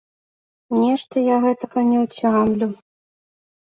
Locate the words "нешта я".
0.83-1.37